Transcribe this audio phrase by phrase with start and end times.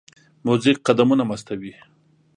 [0.45, 1.73] موزیک قدمونه مستوي.